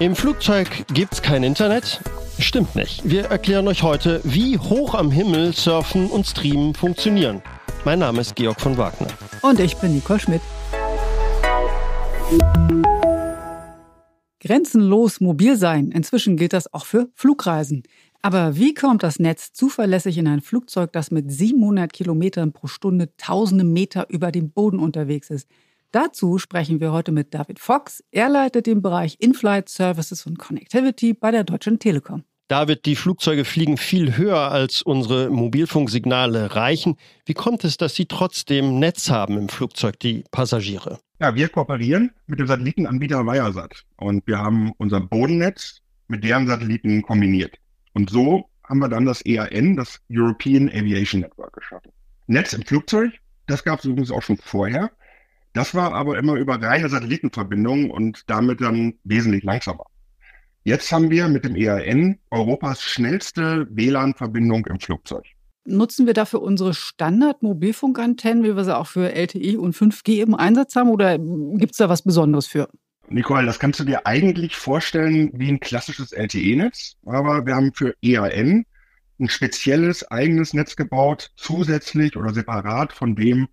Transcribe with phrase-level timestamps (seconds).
[0.00, 2.00] Im Flugzeug gibt's kein Internet?
[2.38, 3.10] Stimmt nicht.
[3.10, 7.42] Wir erklären euch heute, wie hoch am Himmel Surfen und Streamen funktionieren.
[7.84, 9.08] Mein Name ist Georg von Wagner.
[9.42, 10.40] Und ich bin Nicole Schmidt.
[14.38, 15.90] Grenzenlos mobil sein.
[15.90, 17.82] Inzwischen gilt das auch für Flugreisen.
[18.22, 23.16] Aber wie kommt das Netz zuverlässig in ein Flugzeug, das mit 700 Kilometern pro Stunde
[23.16, 25.48] tausende Meter über dem Boden unterwegs ist?
[25.90, 28.04] Dazu sprechen wir heute mit David Fox.
[28.10, 32.24] Er leitet den Bereich In-Flight Services und Connectivity bei der Deutschen Telekom.
[32.48, 36.96] David, die Flugzeuge fliegen viel höher, als unsere Mobilfunksignale reichen.
[37.24, 40.98] Wie kommt es, dass sie trotzdem Netz haben im Flugzeug, die Passagiere?
[41.20, 47.00] Ja, wir kooperieren mit dem Satellitenanbieter Wiresat und wir haben unser Bodennetz mit deren Satelliten
[47.00, 47.56] kombiniert.
[47.94, 51.92] Und so haben wir dann das EAN, das European Aviation Network, geschaffen.
[52.26, 53.12] Netz im Flugzeug,
[53.46, 54.90] das gab es übrigens auch schon vorher.
[55.52, 59.84] Das war aber immer über reine Satellitenverbindungen und damit dann wesentlich langsamer.
[60.64, 65.24] Jetzt haben wir mit dem EAN Europas schnellste WLAN-Verbindung im Flugzeug.
[65.64, 70.76] Nutzen wir dafür unsere Standard-Mobilfunkantennen, wie wir sie auch für LTE und 5G im Einsatz
[70.76, 72.68] haben, oder gibt es da was Besonderes für?
[73.08, 77.94] Nicole, das kannst du dir eigentlich vorstellen wie ein klassisches LTE-Netz, aber wir haben für
[78.02, 78.64] EAN
[79.18, 83.48] ein spezielles eigenes Netz gebaut, zusätzlich oder separat von dem,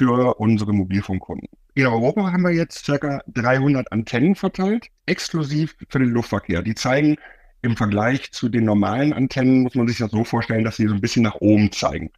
[0.00, 1.46] für unsere Mobilfunkkunden.
[1.74, 6.62] In Europa haben wir jetzt circa 300 Antennen verteilt, exklusiv für den Luftverkehr.
[6.62, 7.18] Die zeigen
[7.60, 10.94] im Vergleich zu den normalen Antennen, muss man sich das so vorstellen, dass sie so
[10.94, 12.10] ein bisschen nach oben zeigen.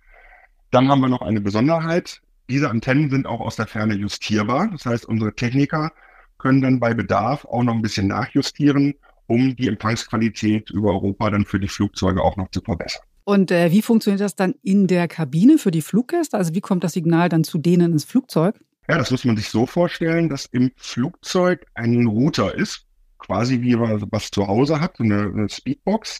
[0.70, 2.22] Dann haben wir noch eine Besonderheit.
[2.48, 4.68] Diese Antennen sind auch aus der Ferne justierbar.
[4.70, 5.90] Das heißt, unsere Techniker
[6.38, 8.94] können dann bei Bedarf auch noch ein bisschen nachjustieren,
[9.26, 13.02] um die Empfangsqualität über Europa dann für die Flugzeuge auch noch zu verbessern.
[13.24, 16.36] Und äh, wie funktioniert das dann in der Kabine für die Fluggäste?
[16.36, 18.58] Also wie kommt das Signal dann zu denen ins Flugzeug?
[18.88, 22.86] Ja, das muss man sich so vorstellen, dass im Flugzeug ein Router ist,
[23.18, 26.18] quasi wie man was zu Hause hat, eine, eine Speedbox,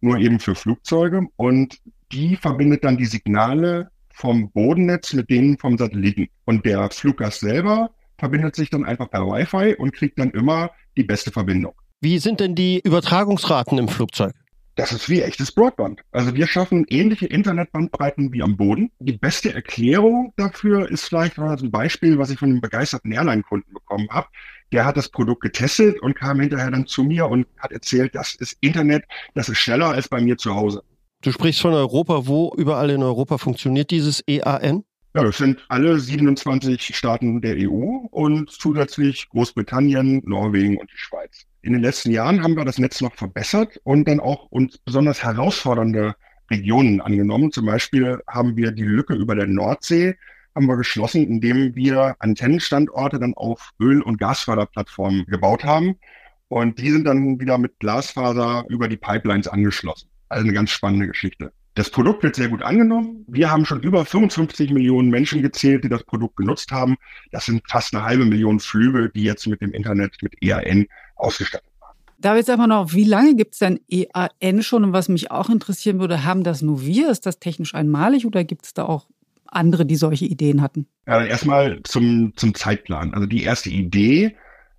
[0.00, 1.26] nur eben für Flugzeuge.
[1.36, 1.78] Und
[2.12, 6.28] die verbindet dann die Signale vom Bodennetz mit denen vom Satelliten.
[6.44, 11.02] Und der Fluggast selber verbindet sich dann einfach per Wi-Fi und kriegt dann immer die
[11.02, 11.74] beste Verbindung.
[12.00, 14.34] Wie sind denn die Übertragungsraten im Flugzeug?
[14.76, 16.00] Das ist wie echtes Broadband.
[16.10, 18.90] Also wir schaffen ähnliche Internetbandbreiten wie am Boden.
[18.98, 23.72] Die beste Erklärung dafür ist vielleicht so ein Beispiel, was ich von einem begeisterten Airline-Kunden
[23.72, 24.26] bekommen habe.
[24.72, 28.34] Der hat das Produkt getestet und kam hinterher dann zu mir und hat erzählt, das
[28.34, 29.04] ist Internet,
[29.34, 30.82] das ist schneller als bei mir zu Hause.
[31.22, 32.26] Du sprichst von Europa.
[32.26, 34.84] Wo überall in Europa funktioniert dieses EAN?
[35.16, 41.46] Ja, das sind alle 27 Staaten der EU und zusätzlich Großbritannien, Norwegen und die Schweiz.
[41.62, 45.22] In den letzten Jahren haben wir das Netz noch verbessert und dann auch uns besonders
[45.22, 46.16] herausfordernde
[46.50, 47.52] Regionen angenommen.
[47.52, 50.16] Zum Beispiel haben wir die Lücke über der Nordsee
[50.54, 55.96] haben wir geschlossen, indem wir Antennenstandorte dann auf Öl- und Gasförderplattformen gebaut haben.
[56.48, 60.08] Und die sind dann wieder mit Glasfaser über die Pipelines angeschlossen.
[60.28, 61.52] Also eine ganz spannende Geschichte.
[61.74, 63.24] Das Produkt wird sehr gut angenommen.
[63.26, 66.96] Wir haben schon über 55 Millionen Menschen gezählt, die das Produkt genutzt haben.
[67.32, 70.86] Das sind fast eine halbe Million Flüge, die jetzt mit dem Internet, mit EAN
[71.16, 71.96] ausgestattet waren.
[72.18, 74.84] David, sag mal noch, wie lange gibt es denn EAN schon?
[74.84, 77.10] Und was mich auch interessieren würde, haben das nur wir?
[77.10, 79.08] Ist das technisch einmalig oder gibt es da auch
[79.46, 80.86] andere, die solche Ideen hatten?
[81.08, 83.14] Ja, erstmal zum, zum Zeitplan.
[83.14, 84.36] Also die erste Idee,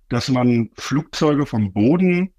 [0.08, 2.32] dass man Flugzeuge vom Boden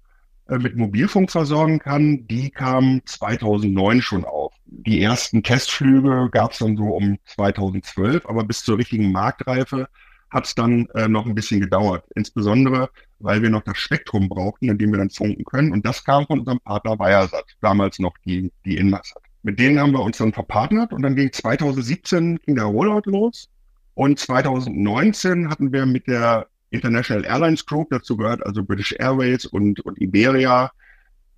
[0.48, 4.47] äh, mit Mobilfunk versorgen kann, die kam 2009 schon auf.
[4.70, 9.88] Die ersten Testflüge gab es dann so um 2012, aber bis zur richtigen Marktreife
[10.30, 12.04] hat es dann äh, noch ein bisschen gedauert.
[12.14, 15.72] Insbesondere, weil wir noch das Spektrum brauchten, in dem wir dann funken können.
[15.72, 19.22] Und das kam von unserem Partner Wiresat, damals noch die, die Inmarsat.
[19.42, 23.48] Mit denen haben wir uns dann verpartnert und dann ging 2017 ging der Rollout los.
[23.94, 29.80] Und 2019 hatten wir mit der International Airlines Group, dazu gehört also British Airways und,
[29.80, 30.70] und Iberia.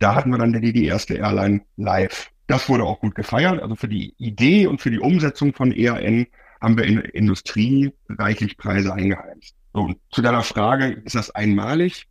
[0.00, 2.30] Da hatten wir dann die, die erste Airline live.
[2.50, 3.62] Das wurde auch gut gefeiert.
[3.62, 6.26] Also für die Idee und für die Umsetzung von EAN
[6.60, 9.54] haben wir in der Industrie reichlich Preise eingeheimst.
[9.72, 12.08] So, und zu deiner Frage, ist das einmalig?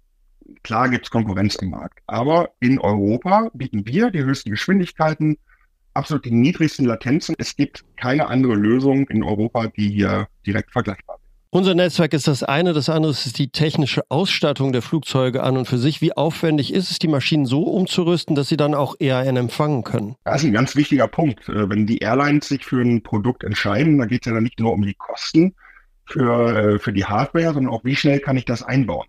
[0.64, 5.38] Klar gibt es Konkurrenz im Markt, aber in Europa bieten wir die höchsten Geschwindigkeiten,
[5.94, 7.36] absolut die niedrigsten Latenzen.
[7.38, 11.09] Es gibt keine andere Lösung in Europa, die hier direkt vergleichbar ist.
[11.52, 15.66] Unser Netzwerk ist das eine, das andere ist die technische Ausstattung der Flugzeuge an und
[15.66, 16.00] für sich.
[16.00, 20.16] Wie aufwendig ist es, die Maschinen so umzurüsten, dass sie dann auch EAN empfangen können?
[20.26, 21.50] Das ist ein ganz wichtiger Punkt.
[21.50, 24.60] Äh, wenn die Airlines sich für ein Produkt entscheiden, dann geht es ja dann nicht
[24.60, 25.56] nur um die Kosten
[26.06, 29.08] für, äh, für die Hardware, sondern auch, wie schnell kann ich das einbauen.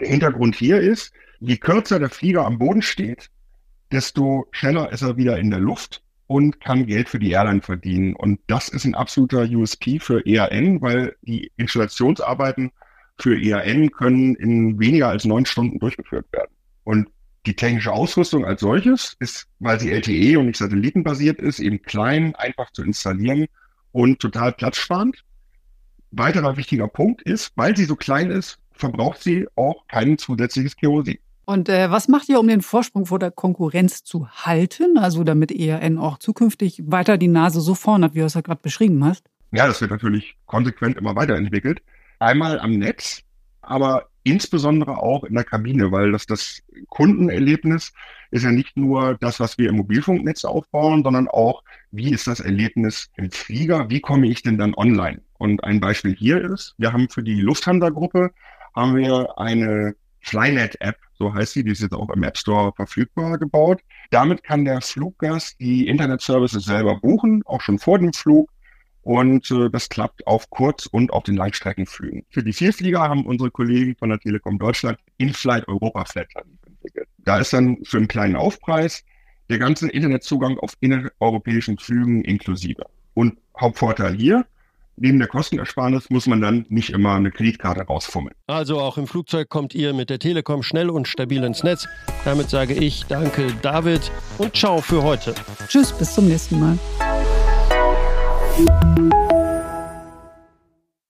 [0.00, 3.28] Der Hintergrund hier ist, je kürzer der Flieger am Boden steht,
[3.90, 8.14] desto schneller ist er wieder in der Luft und kann Geld für die Airline verdienen.
[8.14, 12.72] Und das ist ein absoluter USP für EAN, weil die Installationsarbeiten
[13.18, 16.50] für EAN können in weniger als neun Stunden durchgeführt werden.
[16.84, 17.08] Und
[17.44, 22.34] die technische Ausrüstung als solches ist, weil sie LTE und nicht satellitenbasiert ist, eben klein,
[22.36, 23.46] einfach zu installieren
[23.92, 25.22] und total platzsparend.
[26.12, 31.18] Weiterer wichtiger Punkt ist, weil sie so klein ist, verbraucht sie auch kein zusätzliches Kerosin.
[31.52, 34.96] Und äh, was macht ihr, um den Vorsprung vor der Konkurrenz zu halten?
[34.96, 38.40] Also damit ERN auch zukünftig weiter die Nase so vorn hat, wie du es ja
[38.40, 39.28] gerade beschrieben hast?
[39.52, 41.82] Ja, das wird natürlich konsequent immer weiterentwickelt.
[42.20, 43.20] Einmal am Netz,
[43.60, 47.92] aber insbesondere auch in der Kabine, weil das, das Kundenerlebnis
[48.30, 52.40] ist ja nicht nur das, was wir im Mobilfunknetz aufbauen, sondern auch, wie ist das
[52.40, 53.90] Erlebnis im Flieger?
[53.90, 55.20] Wie komme ich denn dann online?
[55.36, 58.30] Und ein Beispiel hier ist, wir haben für die Lufthansa-Gruppe
[58.74, 63.38] haben wir eine Flynet-App, so heißt sie, die ist jetzt auch im App Store verfügbar
[63.38, 63.80] gebaut.
[64.10, 68.50] Damit kann der Fluggast die Internet-Services selber buchen, auch schon vor dem Flug
[69.02, 72.24] und äh, das klappt auf Kurz- und auf den Langstreckenflügen.
[72.30, 77.08] Für die Vielflieger haben unsere Kollegen von der Telekom Deutschland In-Flight Europa Flat entwickelt.
[77.18, 79.04] Da ist dann für einen kleinen Aufpreis
[79.50, 82.86] der ganze Internetzugang auf innereuropäischen Flügen inklusive.
[83.14, 84.46] Und Hauptvorteil hier,
[84.96, 88.34] neben der Kostenersparnis muss man dann nicht immer eine Kreditkarte rausfummeln.
[88.46, 91.88] Also auch im Flugzeug kommt ihr mit der Telekom schnell und stabil ins Netz.
[92.24, 95.34] Damit sage ich danke David und ciao für heute.
[95.68, 96.78] Tschüss, bis zum nächsten Mal.
[98.54, 99.31] Thank you.